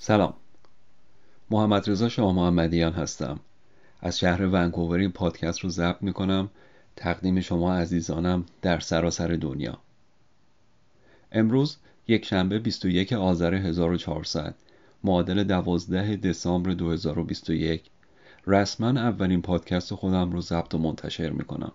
[0.00, 0.34] سلام.
[1.50, 3.40] محمد رضا شاه محمدیان هستم.
[4.00, 6.50] از شهر ونکوور این پادکست رو ضبط می کنم
[6.96, 9.78] تقدیم شما عزیزانم در سراسر دنیا.
[11.32, 11.76] امروز
[12.08, 14.54] یک شنبه 21 آذر 1400
[15.04, 17.82] معادل 12 دسامبر 2021
[18.46, 21.72] رسما اولین پادکست خودم رو ضبط و منتشر می کنم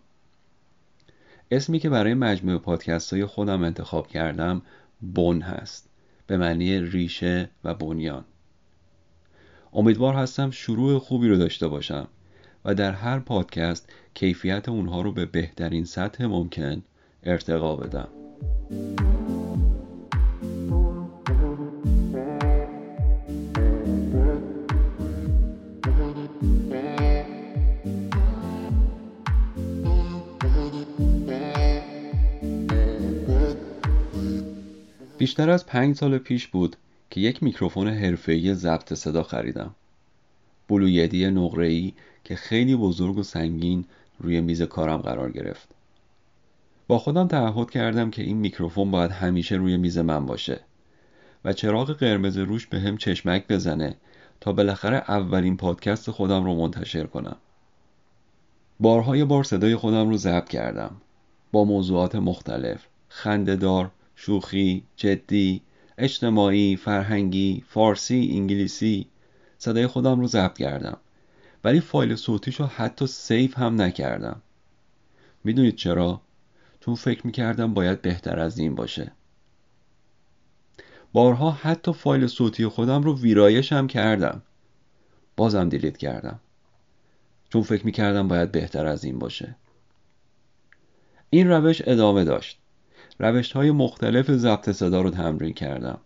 [1.52, 4.62] اسمی که برای مجموعه پادکست های خودم انتخاب کردم
[5.02, 5.93] بن هست.
[6.28, 8.26] به معنی ریشه و بنیان.
[9.74, 12.08] امیدوار هستم شروع خوبی رو داشته باشم
[12.66, 16.84] و در هر پادکست کیفیت اونها رو به بهترین سطح ممکن
[17.24, 18.08] ارتقا بدم.
[35.24, 36.76] بیشتر از پنج سال پیش بود
[37.10, 39.76] که یک میکروفون حرفه‌ای ضبط صدا خریدم.
[40.70, 43.86] بلویدی نقره‌ای که خیلی بزرگ و سنگین
[44.20, 45.70] روی میز کارم قرار گرفت.
[46.88, 50.60] با خودم تعهد کردم که این میکروفون باید همیشه روی میز من باشه
[51.46, 53.96] و چراغ قرمز روش به هم چشمک بزنه
[54.42, 57.38] تا بالاخره اولین پادکست خودم رو منتشر کنم.
[58.80, 60.96] بارهای بار صدای خودم رو ضبط کردم
[61.52, 63.92] با موضوعات مختلف خندهدار
[64.26, 65.62] شوخی، جدی،
[65.98, 69.08] اجتماعی، فرهنگی، فارسی، انگلیسی
[69.58, 70.98] صدای خودم رو ضبط کردم.
[71.64, 74.42] ولی فایل صوتیش رو حتی سیف هم نکردم.
[75.44, 76.22] می‌دونید چرا؟
[76.80, 79.12] چون فکر می‌کردم باید بهتر از این باشه.
[81.14, 84.42] بارها حتی فایل صوتی خودم رو ویرایش هم کردم.
[85.38, 86.40] بازم دیلیت کردم.
[87.50, 89.56] چون فکر می‌کردم باید بهتر از این باشه.
[91.30, 92.63] این روش ادامه داشت.
[93.20, 95.98] روش های مختلف ضبط صدا رو تمرین کردم.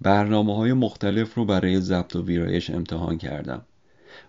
[0.00, 3.62] برنامه های مختلف رو برای ضبط و ویرایش امتحان کردم.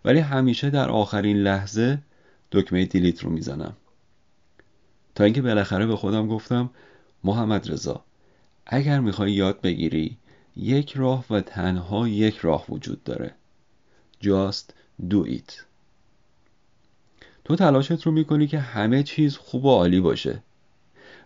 [0.05, 1.99] ولی همیشه در آخرین لحظه
[2.51, 3.73] دکمه دیلیت رو می‌زنم.
[5.15, 6.69] تا اینکه بالاخره به خودم گفتم
[7.23, 8.03] محمد رضا
[8.65, 10.17] اگر می‌خوای یاد بگیری
[10.55, 13.33] یک راه و تنها یک راه وجود داره.
[14.23, 14.73] Just
[15.09, 15.51] do it.
[17.43, 20.43] تو تلاشت رو می‌کنی که همه چیز خوب و عالی باشه.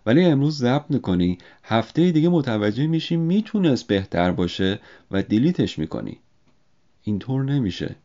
[0.06, 1.38] ولی امروز ضبط می‌کنی.
[1.62, 4.80] هفته دیگه متوجه میشی می‌تونست بهتر باشه
[5.10, 6.18] و دیلیتش می‌کنی.
[7.02, 7.96] اینطور نمیشه.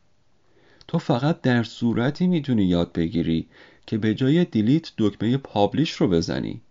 [0.88, 3.48] تو فقط در صورتی می‌تونی یاد بگیری
[3.88, 6.62] که به جای دیلیت دکمه پابلیش رو بزنی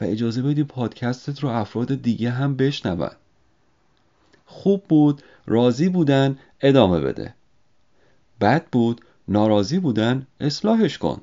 [0.00, 3.10] و اجازه بدی پادکستت رو افراد دیگه هم بشنون.
[4.46, 7.34] خوب بود راضی بودن ادامه بده.
[8.40, 11.20] بد بود ناراضی بودن اصلاحش کن.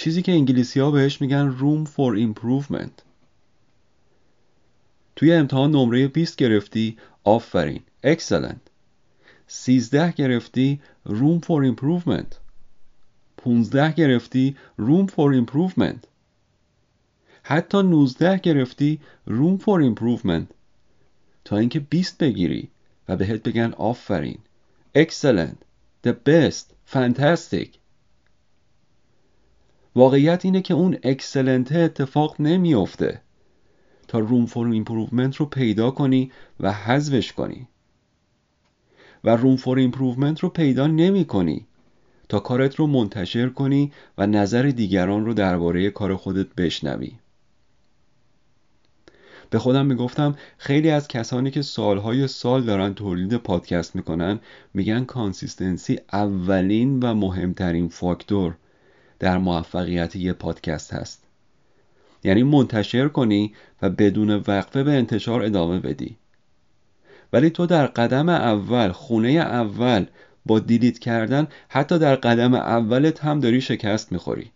[0.00, 3.02] چیزی که انگلیسی ها بهش میگن room for improvement
[5.16, 8.70] توی امتحان نمره 20 گرفتی آفرین excellent
[9.46, 12.34] 13 گرفتی room for improvement
[13.36, 16.06] 15 گرفتی room for improvement
[17.42, 20.46] حتی 19 گرفتی room for improvement
[21.44, 22.68] تا اینکه 20 بگیری
[23.08, 24.38] و بهت بگن آفرین
[24.98, 25.56] excellent
[26.06, 27.79] the best fantastic
[29.94, 33.20] واقعیت اینه که اون excellent اتفاق نمیافته.
[34.08, 37.68] تا room for improvement رو پیدا کنی و حذفش کنی.
[39.24, 41.66] و room for improvement رو پیدا نمی کنی
[42.28, 47.12] تا کارت رو منتشر کنی و نظر دیگران رو درباره کار خودت بشنوی.
[49.50, 54.40] به خودم می‌گفتم خیلی از کسانی که سالهای سال دارن تولید پادکست می‌کنن
[54.74, 58.56] میگن consistency اولین و مهمترین فاکتور.
[59.20, 61.24] در موفقیت یه پادکست هست.
[62.24, 66.16] یعنی منتشر کنی و بدون وقفه به انتشار ادامه بدی.
[67.32, 70.06] ولی تو در قدم اول خونه اول
[70.46, 74.50] با delete کردن حتی در قدم اولت هم داری شکست می‌خوری.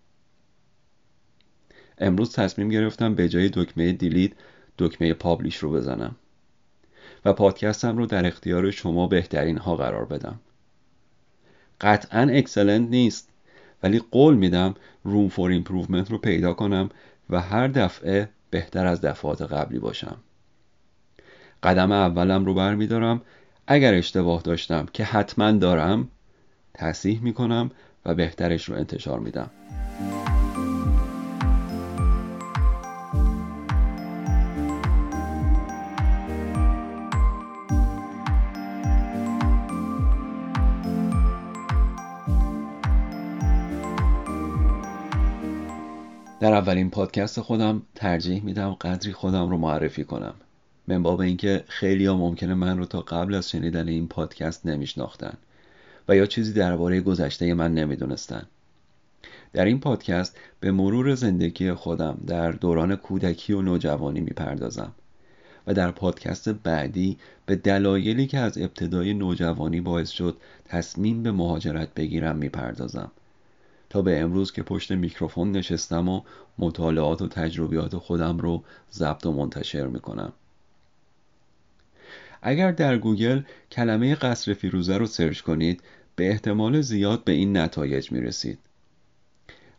[1.98, 4.32] امروز تصمیم گرفتم به جای دکمه delete
[4.78, 6.16] دکمه publish رو بزنم.
[7.24, 10.40] و پادکستم رو در اختیار شما بهترین ها قرار بدم.
[11.80, 13.28] قطعا excellent نیست.
[13.84, 16.88] ولی قول میدم room for improvement رو پیدا کنم
[17.30, 20.16] و هر دفعه بهتر از دفعات قبلی باشم.
[21.62, 23.22] قدم اولم رو برمیدارم
[23.66, 26.08] اگر اشتباه داشتم که حتما دارم
[26.74, 27.70] تصحیح می‌کنم
[28.06, 29.50] و بهترش رو انتشار میدم.
[46.44, 50.34] در اولین پادکست خودم ترجیح میدم قدری خودم رو معرفی کنم.
[50.88, 55.34] من باب اینکه خیلی ها ممکنه من رو تا قبل از شنیدن این پادکست نمیشناختن
[56.08, 58.42] و یا چیزی درباره گذشته من نمی‌دونستن.
[59.52, 64.92] در این پادکست به مرور زندگی خودم در دوران کودکی و نوجوانی می‌پردازم
[65.66, 71.94] و در پادکست بعدی به دلایلی که از ابتدای نوجوانی باعث شد تصمیم به مهاجرت
[71.94, 73.10] بگیرم می‌پردازم.
[73.94, 76.22] تا به امروز که پشت میکروفون نشستم و
[76.58, 80.32] مطالعات و تجربیات خودم رو ضبط و منتشر می‌کنم
[82.42, 83.42] اگر در گوگل
[83.72, 85.82] کلمه قصر فیروزه رو search کنید
[86.16, 88.58] به احتمال زیاد به این نتایج می رسید.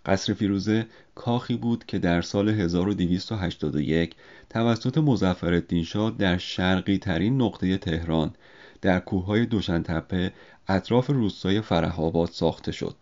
[0.05, 0.85] قصر فیروزه
[1.15, 4.15] کاخی بود که در سال 1281
[4.49, 8.33] توسط مظفر شاه در شرقی ترین نقطه تهران
[8.81, 10.31] در کوههای دوشان‌تپه
[10.67, 12.95] اطراف روستای فرح‌آباد ساخته شد.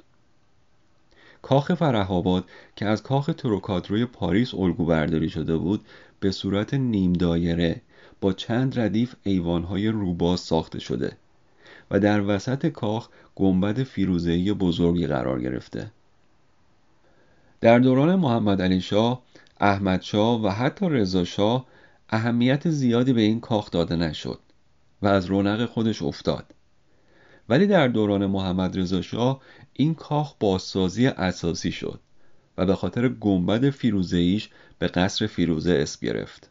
[1.44, 2.45] کاخ فرهاباد
[2.75, 5.86] که از کاخ تروکادروی پاریس الگو برداری شده بود
[6.19, 7.81] به صورت نیم دایره
[8.22, 11.18] با چند ردیف ایوانهای روباز ساخته شده
[11.92, 15.92] و در وسط کاخ گنبد فیروزه‌ای بزرگی قرار گرفته.
[17.62, 19.22] در دوران محمد علی شاه،
[19.60, 21.66] احمد شاه و حتی رضا شاه
[22.10, 24.40] اهمیت زیادی به این کاخ داده نشد
[25.01, 26.45] و از رونق خودش افتاد.
[27.50, 29.42] ولی در دوران محمد رضا شاه
[29.74, 32.00] این کاخ بازسازی اساسی شد
[32.57, 34.50] و به خاطر گنبد فیروزه‌ایش
[34.80, 36.50] به قصر فیروزه اسم گرفت.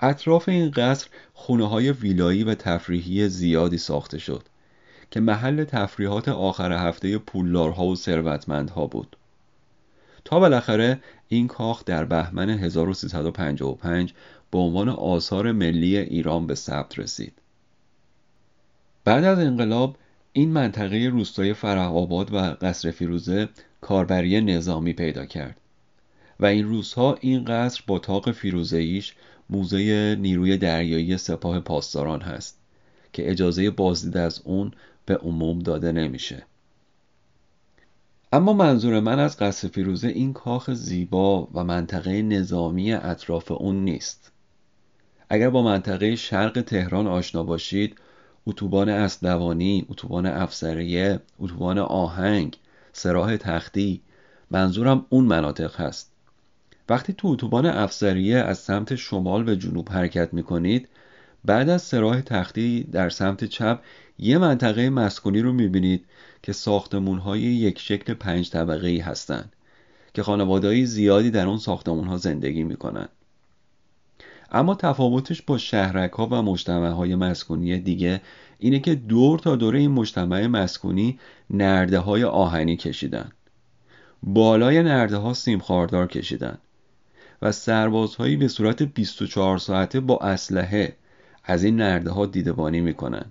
[0.00, 4.42] اطراف این قصر خونه های ویلایی و تفریحی زیادی ساخته شد
[5.10, 9.16] که محل تفریحات آخر هفته پولدارها و ثروتمندها بود.
[10.24, 14.14] تا بالاخره این کاخ در بهمن 1355
[14.50, 17.32] به عنوان آثار ملی ایران به ثبت رسید.
[19.04, 19.96] بعد از انقلاب
[20.32, 23.48] این منطقه روستای فرهآباد و قصر فیروزه
[23.80, 25.56] کاربری نظامی پیدا کرد
[26.40, 29.14] و این روزها این قصر با تاق فیروزهیش
[29.50, 32.58] موزه نیروی دریایی سپاه پاسداران هست
[33.12, 34.70] که اجازه بازدید از اون
[35.06, 36.46] به عموم داده نمیشه.
[38.32, 44.32] اما منظور من از قصر فیروزه این کاخ زیبا و منطقه نظامی اطراف اون نیست.
[45.28, 47.96] اگر با منطقه شرق تهران آشنا باشید
[48.46, 52.56] اتوبان اسلوانی، اتوبان افسریه، اتوبان آهنگ،
[52.92, 54.00] سراح تختی
[54.50, 56.12] منظورم اون مناطق هست
[56.88, 60.88] وقتی تو اتوبان افسریه از سمت شمال به جنوب حرکت می کنید
[61.44, 63.80] بعد از سراح تختی در سمت چپ
[64.18, 66.04] یه منطقه مسکونی رو می بینید
[66.42, 69.52] که ساختمون های یک شکل پنج طبقه ای هستند
[70.14, 73.08] که خانواده زیادی در اون ساختمون ها زندگی می کنند.
[74.52, 78.20] اما تفاوتش با شهرک ها و مجتمع های مسکونی دیگه
[78.58, 81.18] اینه که دور تا دور این مجتمع مسکونی
[81.50, 83.32] نرده های آهنی کشیدن.
[84.22, 86.58] بالای نرده ها سیم خاردار کشیدن.
[87.42, 90.96] و سربازهایی به صورت 24 ساعته با اسلحه
[91.44, 93.24] از این نرده ها دیدبانی می‌کنن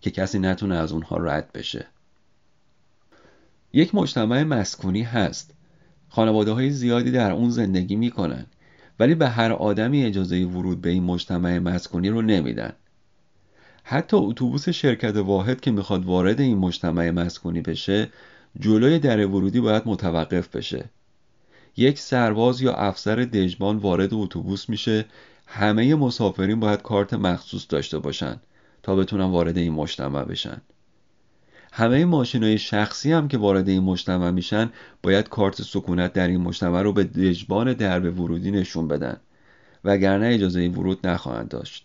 [0.00, 1.86] که کسی نتونه از اونها رد بشه.
[3.72, 5.54] یک مجتمع مسکونی هست.
[6.08, 8.46] خانواده های زیادی در اون زندگی می‌کنن.
[8.98, 12.72] ولی به هر آدمی اجازه ورود به این مجتمع مسکونی رو نمیدن.
[13.82, 18.08] حتی اتوبوس شرکت واحد که می‌خواد وارد این مجتمع مسکونی بشه
[18.60, 20.84] جلوی در ورودی باید متوقف بشه.
[21.76, 25.04] یک سرباز یا افسر دژبان وارد اتوبوس میشه
[25.46, 28.40] همه مسافرین باید کارت مخصوص داشته باشن
[28.82, 30.60] تا بتونن وارد این مجتمع بشن.
[31.72, 34.70] همه ماشین های شخصی هم که وارد این مجتمع میشن
[35.02, 39.16] باید کارت سکونت در این مجتمع رو به دژبان درب ورودی نشون بدن.
[39.84, 41.84] وگرنه اجازه ورود نخواهند داشت.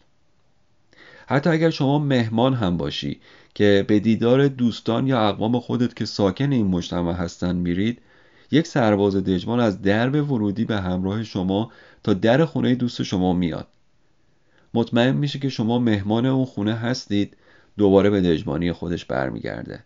[1.27, 3.19] حتی اگر شما مهمان هم باشی
[3.55, 8.01] که به دیدار دوستان یا اقوام خودت که ساکن این مجتمع هستن میرید
[8.51, 11.71] یک سرباز دژمان از درب ورودی به همراه شما
[12.03, 13.67] تا در خونه دوست شما میاد.
[14.73, 17.37] مطمئن میشه که شما مهمان اون خونه هستید
[17.77, 19.83] دوباره به دژمانی خودش برمیگرده.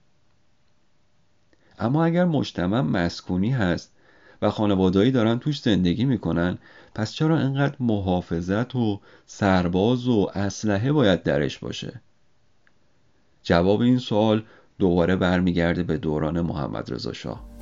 [1.79, 3.91] اما اگر مجتمع مسکونی هست
[4.41, 6.58] و خانوادهایی دارن توش زندگی می‌کنن
[6.96, 12.01] پس چرا اینقدر محافظت و سرباز و اسلحه باید درش باشه؟
[13.44, 14.44] جواب این سوال
[14.79, 17.56] دوباره برمیگرده به دوران محمد رضا شاه.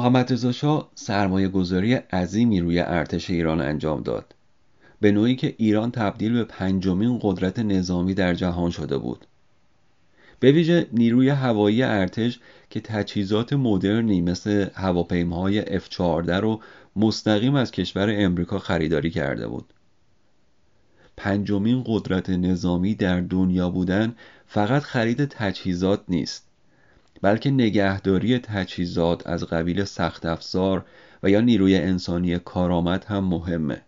[0.00, 4.34] محمد رضا شاه سرمایه گذاری عظیمی روی ارتش ایران انجام داد.
[5.00, 9.26] به نوعی که ایران تبدیل به پنجمین قدرت نظامی در جهان شده بود.
[10.40, 12.40] به ویژه نیروی هوایی ارتش
[12.70, 16.60] که تجهیزات مدرنی مثل هواپیماهای F-14 رو
[16.96, 19.72] مستقیم از کشور امریکا خریداری کرده بود.
[21.16, 24.14] پنجمین قدرت نظامی در دنیا بودن
[24.46, 26.49] فقط خرید تجهیزات نیست.
[27.22, 30.84] بلکه نگهداری تجهیزات از قبیل سخت افزار
[31.22, 33.82] و یا نیروی انسانی کارآمد هم مهمه.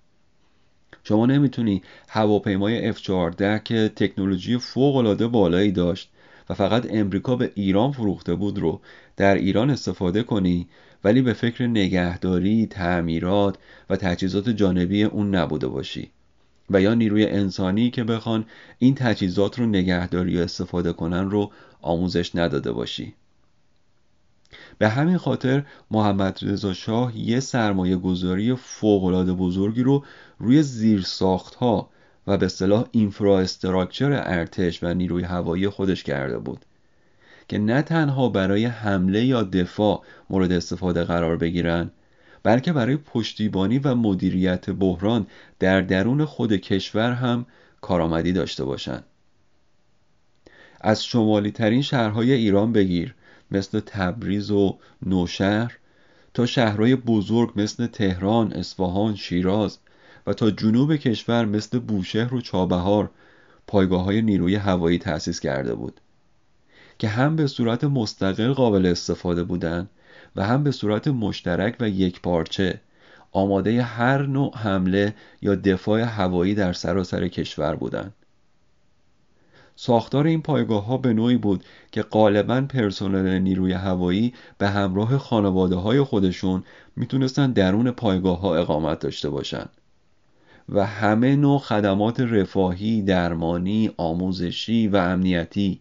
[1.04, 6.10] شما نمی‌تونی هواپیمای F-14 که تکنولوژی فوق‌العاده بالایی داشت
[6.50, 8.80] و فقط امریکا به ایران فروخته بود رو
[9.16, 10.68] در ایران استفاده کنی
[11.04, 13.58] ولی به فکر نگهداری، تعمیرات
[13.90, 16.10] و تجهیزات جانبی اون نبوده باشی.
[16.70, 18.44] و یا نیروی انسانی که بخوان
[18.78, 21.50] این تجهیزات رو نگهداری و استفاده کنن رو
[21.82, 23.14] آموزش نداده باشی.
[24.78, 30.04] به همین خاطر محمد رضا شاه یه سرمایه گذاری فوقالعاده بزرگی رو
[30.38, 31.90] روی زیرساخت ها
[32.26, 36.64] و به صلاح اینفراستراکچر ارتش و نیروی هوایی خودش کرده بود
[37.49, 41.90] که نه تنها برای حمله یا دفاع مورد استفاده قرار بگیرن
[42.42, 45.26] بلکه برای پشتیبانی و مدیریت بحران
[45.59, 47.47] در درون خود کشور هم
[47.80, 49.04] کارآمدی داشته باشند.
[50.80, 53.14] از شمالی ترین شهرهای ایران بگیر
[53.52, 55.78] مثل تبریز و نوشهر
[56.35, 59.78] تا شهرهای بزرگ مثل تهران، اصفهان، شیراز
[60.26, 63.11] و تا جنوب کشور مثل بوشهر و چابهار
[63.66, 66.00] پایگاه های نیروی هوایی تأسیس کرده بود
[66.99, 69.90] که هم به صورت مستقل قابل استفاده بودند
[70.37, 72.80] و هم به صورت مشترک و یک پارچه
[73.32, 78.14] آماده هر نوع حمله یا دفاع هوایی در سراسر کشور بودند.
[79.76, 85.76] ساختار این پایگاه ها به نوعی بود که غالبا پرسنل نیروی هوایی به همراه خانواده
[85.76, 86.64] های خودشون
[86.97, 89.71] می‌تونستن درون پایگاه ها اقامت داشته باشند
[90.69, 95.81] و همه نوع خدمات رفاهی، درمانی، آموزشی و امنیتی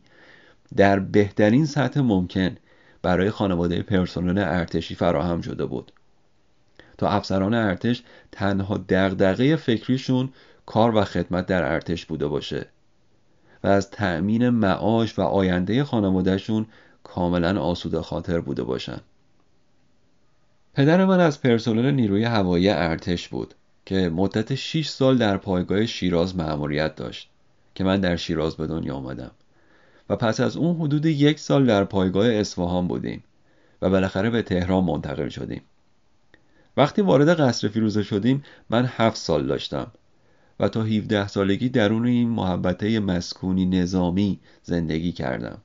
[0.76, 2.58] در بهترین سطح ممکن
[3.02, 5.92] برای خانواده پرسنل ارتشی فراهم شده بود.
[6.98, 10.30] تا افسران ارتش تنها دغدغه فکریشون
[10.66, 12.66] کار و خدمت در ارتش بوده باشه.
[13.64, 16.66] و از تأمین معاش و آینده خانوادهشون
[17.04, 19.02] کاملا آسوده خاطر بوده باشن.
[20.74, 23.54] پدر من از پرسنل نیروی هوایی ارتش بود
[23.86, 27.30] که مدت 6 سال در پایگاه شیراز مأموریت داشت
[27.76, 29.32] که من در شیراز به دنیا آمدم
[30.10, 33.24] و پس از اون حدود یک سال در پایگاه اصفهان بودیم
[33.82, 35.62] و بالاخره به تهران منتقل شدیم.
[36.78, 39.92] وقتی وارد قصر فیروزه شدیم من هفت سال داشتم.
[40.62, 45.58] و تا 17 سالگی درون این محبته مسکونی نظامی زندگی کردم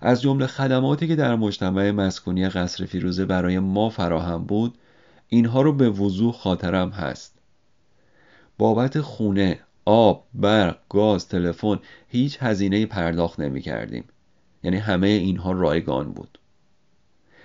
[0.00, 4.74] از جمله خدماتی که در مجتمع مسکونی قصر فیروزه برای ما فراهم بود
[5.28, 7.34] اینها رو به وضوح خاطرم هست
[8.58, 11.78] بابت خونه آب، برق، گاز، تلفن
[12.08, 14.04] هیچ هزینه پرداخت نمی کردیم.
[14.62, 16.38] یعنی همه اینها رایگان بود.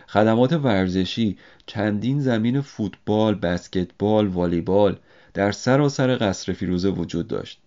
[0.08, 5.00] خدمات ورزشی چندین زمین فوتبال، بسکتبال، والیبال
[5.34, 7.60] در سراسر قصر فیروزه وجود داشت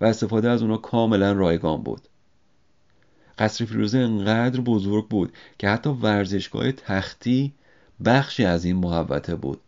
[0.00, 2.00] و استفاده از اونها کاملا رایگان بود.
[3.38, 7.52] قصر فیروزه انقدر بزرگ بود که حتی ورزشگاه تختی
[8.04, 9.60] بخشی از این محوطه بود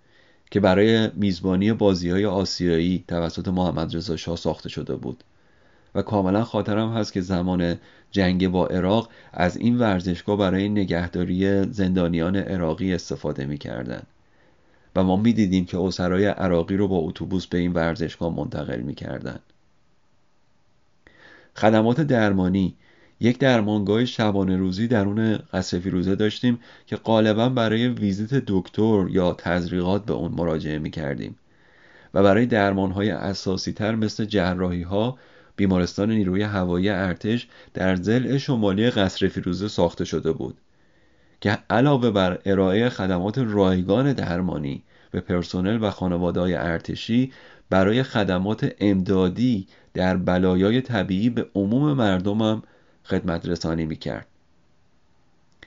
[0.51, 5.25] که برای میزبانی بازی های آسیایی توسط محمد رضا شاه ساخته شده بود
[5.95, 7.77] و کاملا خاطرم هست که زمان
[8.11, 14.07] جنگ با عراق از این ورزشگاه برای نگهداری زندانیان عراقی استفاده می‌کردند
[14.97, 19.43] و ما می‌دیدیم که اسرای عراقی رو با اتوبوس به این ورزشگاه منتقل می‌کردند
[21.57, 22.75] خدمات درمانی.
[23.21, 30.05] یک درمانگاه شبانه روزی درون قصر فیروزه داشتیم که غالبا برای ویزیت دکتر یا تزریقات
[30.05, 31.37] به اون مراجعه می کردیم
[32.15, 35.19] و برای درمان های اساسی تر مثل جراحی ها
[35.57, 40.57] بیمارستان نیروی هوایی ارتش در زل شمالی قصر فیروزه ساخته شده بود.
[41.41, 47.33] که علاوه بر ارائه خدمات رایگان درمانی به پرسنل و خانواده های ارتشی
[47.71, 52.63] برای خدمات امدادی در بلایای طبیعی به عموم مردمم
[53.05, 54.27] خدمت رسانی می کرد.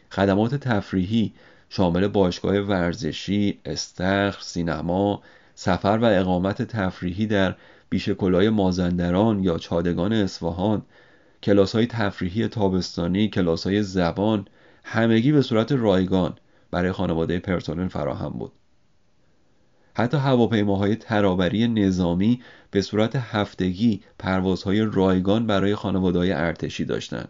[0.10, 1.34] خدمات تفریحی
[1.70, 5.22] شامل باشگاه ورزشی، استخر، سینما،
[5.56, 7.56] سفر و اقامت تفریحی در
[7.90, 10.82] بیشکلای مازندران یا چادگان اصفهان،
[11.44, 14.48] کلاس های تفریحی تابستانی، کلاس های زبان،
[14.84, 16.36] همگی به صورت رایگان
[16.72, 18.52] برای خانواده پرسنل فراهم بود.
[19.96, 27.30] حتی هواپیماهای ترابری نظامی به صورت هفتگی پروازهای رایگان برای خانواده‌های ارتشی داشتند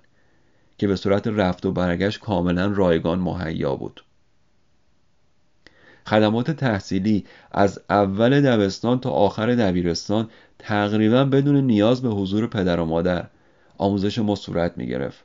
[0.78, 4.04] که به صورت رفت و برگشت کاملا رایگان مهیا بود
[6.06, 10.30] خدمات تحصیلی از اول دبستان تا آخر دبیرستان
[10.60, 13.28] تقریبا بدون نیاز به حضور پدر و مادر
[13.78, 15.24] آموزش ما صورت می گرفت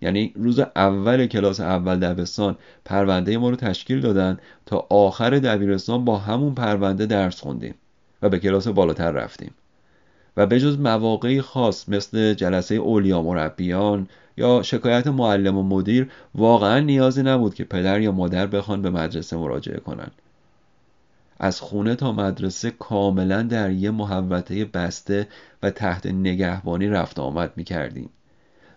[0.00, 6.18] یعنی روز اول کلاس اول دبستان پرونده ما رو تشکیل دادن تا آخر دبیرستان با
[6.18, 7.74] همون پرونده درس خوندیم
[8.22, 9.50] و به کلاس بالاتر رفتیم
[10.36, 16.80] و به جز مواقعی خاص مثل جلسه اولیا مربیان یا شکایت معلم و مدیر واقعا
[16.80, 20.12] نیازی نبود که پدر یا مادر بخوان به مدرسه مراجعه کنند.
[21.38, 25.28] از خونه تا مدرسه کاملا در یه محوطه بسته
[25.62, 28.10] و تحت نگهبانی رفت آمد می کردیم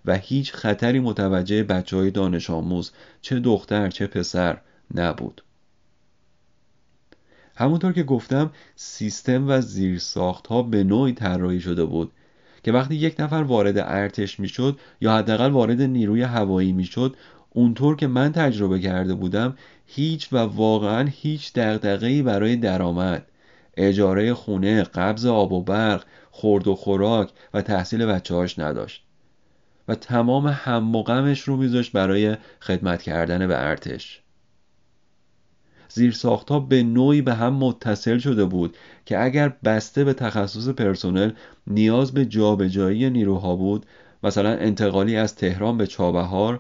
[0.05, 2.91] و هیچ خطری متوجه بچه های دانش آموز
[3.22, 4.58] چه دختر چه پسر
[4.96, 5.43] نبود.
[7.55, 12.12] همونطور که گفتم سیستم و زیرساخت ها به نوعی طراحی شده بود
[12.63, 17.15] که وقتی یک نفر وارد ارتش می‌شد یا حداقل وارد نیروی هوایی می‌شد
[17.50, 23.25] اونطور که من تجربه کرده بودم هیچ و واقعا هیچ دغدغه‌ای برای درآمد.
[23.77, 29.03] اجاره خونه قبض آب و برق خورد و خوراک و تحصیل بچه‌هاش نداشت.
[29.88, 34.22] و تمام هم و غمش رو میذاشت برای خدمت کردن به ارتش.
[36.50, 41.32] ها به نوعی به هم متصل شده بود که اگر بسته به تخصص پرسنل
[41.68, 43.86] نیاز به جابجایی نیروها بود
[44.24, 46.60] مثلا انتقالی از تهران به چابهار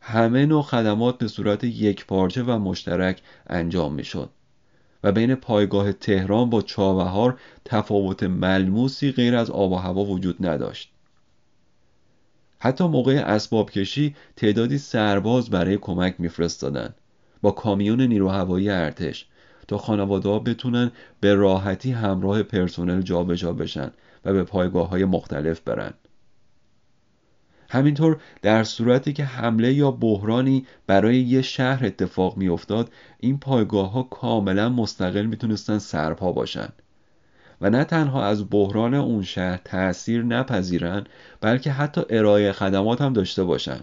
[0.00, 4.30] همه نوع خدمات به صورت یک پارچه و مشترک انجام می‌شد
[5.04, 10.92] و بین پایگاه تهران با چابهار تفاوت ملموسی غیر از آب و هوا وجود نداشت.
[12.60, 16.94] حتی موقع اسباب کشی تعدادی سرباز برای کمک میفرستادند.
[17.42, 19.26] با کامیون نیرو هوایی ارتش
[19.68, 20.90] تا خانواده ها بتونن
[21.20, 23.90] به راحتی همراه پرسنل جابجا بشن
[24.24, 25.92] و به پایگاه های مختلف برن.
[27.68, 34.02] همینطور در صورتی که حمله یا بحرانی برای یه شهر اتفاق میافتاد این پایگاه ها
[34.02, 36.68] کاملا مستقل می‌تونستن سرپا باشن.
[37.60, 41.04] و نه تنها از بحران اون شهر تأثیر نپذیرن
[41.40, 43.80] بلکه حتی ارائه خدمات هم داشته باشن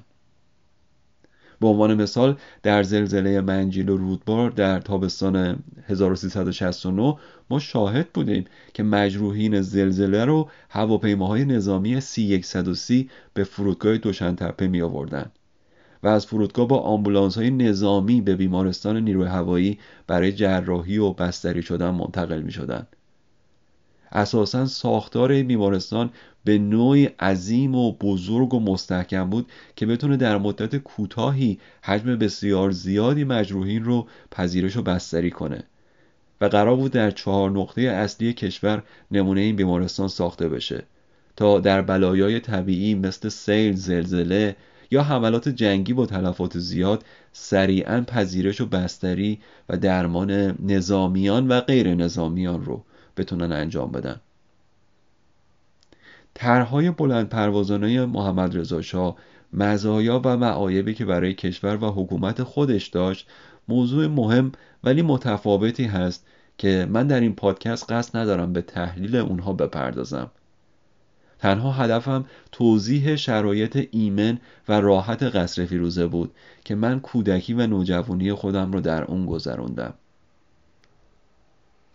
[1.59, 7.17] به عنوان مثال در زلزله منجیل و رودبار در تابستان 1369
[7.49, 12.93] ما شاهد بودیم که مجروحین زلزله رو هواپیماهای نظامی C-130
[13.33, 15.31] به فرودگاه دوشنتپه می آوردن
[16.03, 21.61] و از فرودگاه با آمبولانس های نظامی به بیمارستان نیروی هوایی برای جراحی و بستری
[21.61, 22.87] شدن منتقل می شدن.
[24.11, 26.09] اساسا ساختار بیمارستان
[26.43, 32.71] به نوعی عظیم و بزرگ و مستحکم بود که بتونه در مدت کوتاهی حجم بسیار
[32.71, 35.63] زیادی مجروحین رو پذیرش و بستری کنه.
[36.41, 40.83] و قرار بود در چهار نقطه اصلی کشور نمونه این بیمارستان ساخته بشه.
[41.35, 44.55] تا در بلایای طبیعی مثل سیل، زلزله
[44.91, 49.39] یا حملات جنگی با تلفات زیاد سریعا پذیرش و بستری
[49.69, 52.83] و درمان نظامیان و غیر نظامیان رو.
[53.17, 54.21] بتونن انجام بدن.
[56.33, 59.15] طرحهای بلند پروازانه محمد رضا شاه
[59.53, 63.27] مزایا و معایبی که برای کشور و حکومت خودش داشت
[63.67, 64.51] موضوع مهم
[64.83, 66.25] ولی متفاوتی هست
[66.57, 70.31] که من در این پادکست قصد ندارم به تحلیل اونها بپردازم.
[71.39, 76.31] تنها هدفم توضیح شرایط ایمن و راحت قصر فیروزه بود
[76.65, 79.93] که من کودکی و نوجوانی خودم رو در اون گذروندم.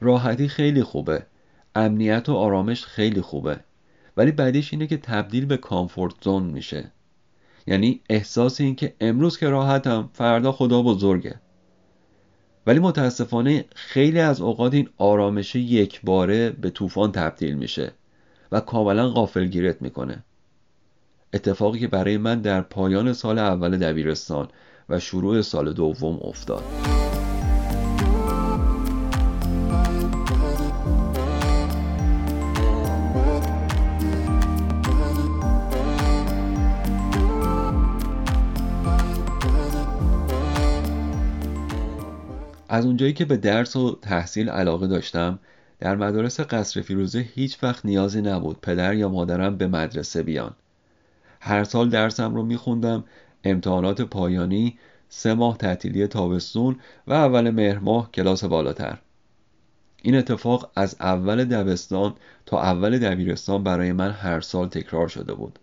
[0.03, 1.27] راحتی خیلی خوبه.
[1.75, 3.61] امنیت و آرامش خیلی خوبه.
[4.17, 6.93] ولی بعدیش اینه که تبدیل به کامفورت زون میشه.
[7.67, 11.41] یعنی احساس این که امروز که راحتم فردا خدا بزرگه.
[12.67, 17.93] ولی متاسفانه خیلی از اوقات این آرامش یک باره به طوفان تبدیل میشه
[18.53, 20.25] و کاملا غافلگیرت می‌کنه.
[21.35, 24.49] اتفاقی که برای من در پایان سال اول دبیرستان
[24.89, 26.63] و شروع سال دوم افتاد.
[42.73, 45.39] از اونجایی که به درس و تحصیل علاقه داشتم
[45.81, 50.55] در مدارس قصر فیروزه هیچ وقت نیازی نبود پدر یا مادرم به مدرسه بیان.
[51.41, 53.05] هر سال درسم رو میخوندم
[53.45, 58.99] امتحانات پایانی سه ماه تعطیلی تابستون و اول مهر ماه کلاس بالاتر.
[60.03, 62.15] این اتفاق از اول دبستان
[62.47, 65.59] تا اول دبیرستان برای من هر سال تکرار شده بود.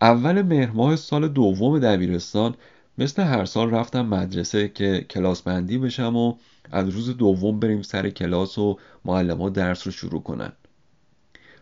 [0.00, 2.54] اول مهر ماه سال دوم دبیرستان
[2.98, 6.34] مثل هر سال رفتم مدرسه که کلاس بندی بشم و
[6.72, 10.52] از روز دوم بریم سر کلاس و معلم درس رو شروع کنن.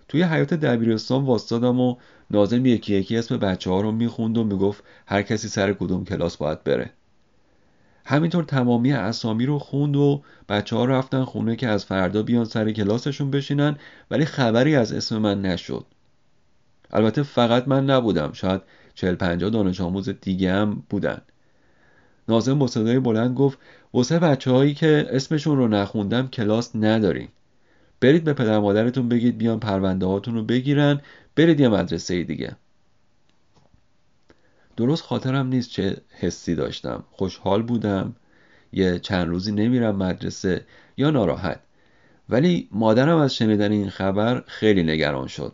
[0.08, 1.96] توی حیات دبیرستان واستادم و
[2.30, 6.36] نازم یکی یکی اسم بچه ها رو می‌خوند و می‌گفت هر کسی سر کدوم کلاس
[6.36, 6.90] باید بره.
[8.04, 12.72] همینطور تمامی اسامی رو خوند و بچه ها رفتن خونه که از فردا بیان سر
[12.72, 13.76] کلاسشون بشینن
[14.10, 15.86] ولی خبری از اسم من نشد.
[16.90, 18.60] البته فقط من نبودم شاید
[18.94, 21.20] چهل پنجاه دانش آموز دیگه هم بودن.
[22.28, 23.58] نازم با صدای بلند گفت
[23.94, 27.28] واسه بچه هایی که اسمشون رو نخوندم کلاس نداریم
[28.00, 31.00] برید به پدر مادرتون بگید بیان پرونده هاتون رو بگیرن
[31.36, 32.56] برید یه مدرسه دیگه.
[34.76, 37.04] درست خاطرم نیست چه حسی داشتم.
[37.10, 38.16] خوشحال بودم.
[38.72, 40.64] یه چند روزی نمیرم مدرسه.
[40.96, 41.60] یا ناراحت.
[42.28, 45.52] ولی مادرم از شنیدن این خبر خیلی نگران شد.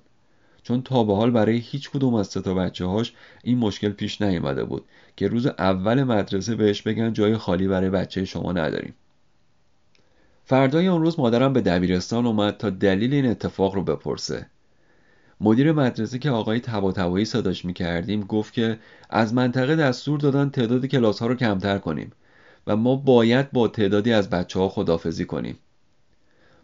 [0.69, 3.13] چون تا به حال برای هیچ کدوم از سه تا بچه هاش
[3.45, 4.85] این مشکل پیش نیامده بود
[5.17, 8.95] که روز اول مدرسه بهش بگن جای خالی برای بچه شما نداریم.
[10.45, 14.47] فردای اون روز مادرم به دبیرستان اومد تا دلیل این اتفاق رو بپرسه.
[15.41, 18.79] مدیر مدرسه که آقای تبا صداش می‌کردیم گفت که
[19.11, 22.13] از منطقه دستور دادن تعداد کلاس ها رو کمتر کنیم
[22.67, 25.59] و ما باید با تعدادی از بچه ها خدافزی کنیم.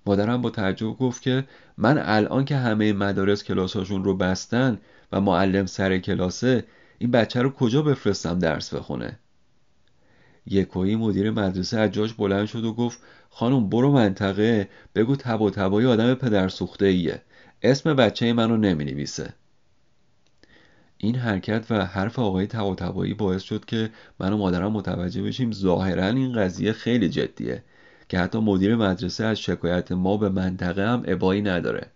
[0.06, 1.44] مادرم با تعجب گفت که
[1.78, 4.78] من الان که همه مدارس کلاساشون رو بستن
[5.12, 6.64] و معلم سر کلاسه
[6.98, 9.18] این بچه رو کجا بفرستم درس بخونه؟
[10.46, 12.98] یکویی مدیر مدرسه از جاش بلند شد و گفت
[13.30, 17.22] خانم برو منطقه بگو تبا تبایی آدم پدر سوخته ایه.
[17.62, 19.34] اسم بچه منو نمی نویسه
[20.98, 23.90] این حرکت و حرف آقای تبا باعث شد که
[24.20, 27.62] من و مادرم متوجه بشیم ظاهرا این قضیه خیلی جدیه.
[28.08, 31.86] که حتی مدیر مدرسه از شکایت ما به منطقه هم ابایی نداره.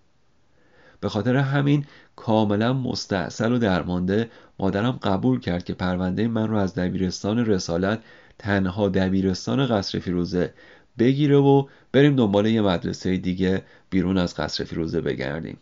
[1.00, 1.84] به خاطر همین
[2.16, 8.00] کاملا مستاصل و درمانده مادرم قبول کرد که پرونده من رو از دبیرستان رسالت
[8.38, 10.54] تنها دبیرستان قصر فیروزه
[10.98, 15.58] بگیره و بریم دنبال یه مدرسه دیگه بیرون از قصر فیروزه بگردیم.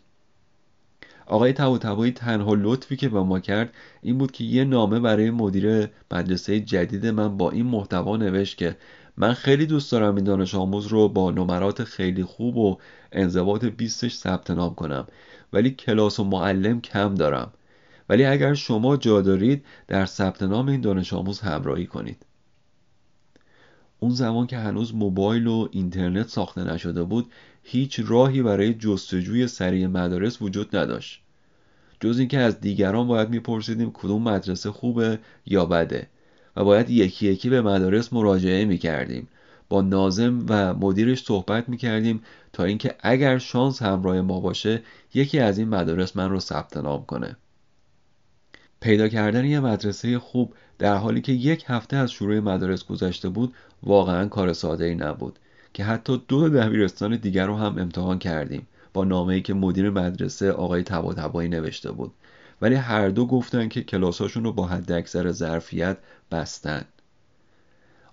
[1.27, 5.89] آقای تبا تنها لطفی که به ما کرد این بود که یه نامه برای مدیر
[6.11, 8.75] مدرسه جدید من با این محتوا نوشت که
[9.17, 12.77] من خیلی دوست دارم این دانش آموز رو با نمرات خیلی خوب و
[13.11, 15.07] انضباط بیستش ثبت نام کنم.
[15.53, 17.53] ولی کلاس و معلم کم دارم.
[18.09, 22.25] ولی اگر شما جا دارید در ثبت نام این دانش آموز همراهی کنید.
[23.99, 27.31] اون زمان که هنوز موبایل و اینترنت ساخته نشده بود
[27.63, 31.21] هیچ راهی برای جستجوی سریع مدارس وجود نداشت.
[31.99, 36.07] جز اینکه از دیگران باید میپرسیدیم کدوم مدرسه خوبه یا بده.
[36.57, 39.27] و باید یکی یکی به مدارس مراجعه می‌کردیم.
[39.69, 42.21] با نازم و مدیرش صحبت می‌کردیم
[42.53, 44.81] تا اینکه اگر شانس همراه ما باشه
[45.13, 47.35] یکی از این مدارس من رو ثبت نام کنه.
[48.81, 53.53] پیدا کردن یه مدرسه خوب در حالی که یک هفته از شروع مدارس گذشته بود
[53.83, 55.39] واقعا کار ساده ای نبود
[55.73, 58.67] که حتی دو دبیرستان دیگر رو هم امتحان کردیم.
[58.93, 62.11] با نامه ای که مدیر مدرسه آقای تبا نوشته بود.
[62.61, 65.97] ولی هر دو گفتن که کلاساشون رو با حد اکثر ظرفیت
[66.31, 66.85] بستن.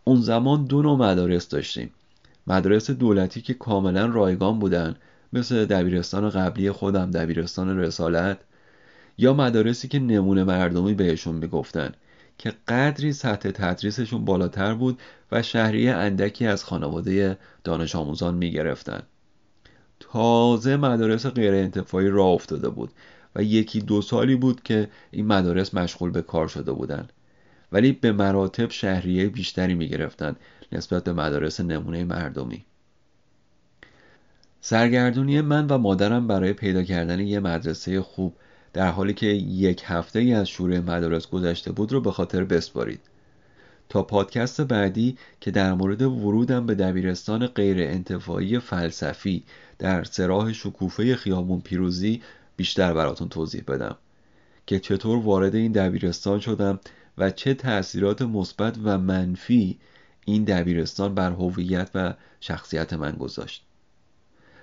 [0.05, 1.91] اون زمان دو نوع مدارس داشتیم.
[2.47, 4.97] مدارس دولتی که کاملا رایگان بودن
[5.33, 8.39] مثل دبیرستان قبلی خودم دبیرستان رسالت
[9.19, 11.93] یا مدارسی که نمونه مردمی بهشون می‌گفتن
[12.39, 14.99] که قدری سطح تدریسشون بالاتر بود
[15.33, 19.03] و شهریه اندکی از خانواده دانش آموزان می‌گرفتن.
[20.01, 22.91] تازه مدارس غیر انتفاعی راه افتاده بود.
[23.37, 27.13] و یکی دو سالی بود که این مدارس مشغول به کار شده بودند
[27.73, 30.37] ولی به مراتب شهریه بیشتری می گرفتن
[30.73, 32.65] نسبت به مدارس نمونه مردمی.
[34.61, 38.35] سرگردونی من و مادرم برای پیدا کردن یه مدرسه خوب
[38.73, 43.01] در حالی که یک هفته ای از شروع مدارس گذشته بود رو به خاطر بسپارید.
[43.89, 49.43] تا پادکست بعدی که در مورد ورودم به دبیرستان غیر انتفاعی فلسفی
[49.79, 52.23] در سراح شکوفه خیابون پیروزی
[52.57, 53.97] بیشتر براتون توضیح بدم
[54.67, 56.81] که چطور وارد این دبیرستان شدم
[57.19, 59.79] و چه تأثیرات مثبت و منفی
[60.25, 63.65] این دبیرستان بر هویت و شخصیت من گذاشت.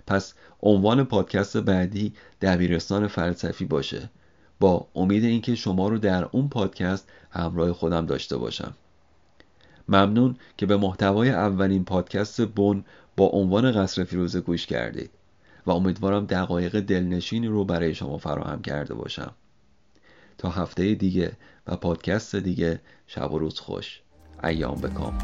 [0.07, 4.09] پس عنوان پادکست بعدی دبیرستان فلسفی باشه.
[4.59, 8.73] با امید اینکه شما رو در اون پادکست همراه خودم داشته باشم.
[9.87, 12.85] ممنون که به محتوای اولین پادکست بون
[13.17, 15.09] با عنوان قصر فیروزه گوش کردید.
[15.65, 19.31] و امیدوارم دقایق دلنشینی رو برای شما فراهم کرده باشم.
[20.37, 21.31] تا هفته دیگه
[21.67, 24.01] و پادکست دیگه شب و روز خوش.
[24.43, 25.17] ایام بکام.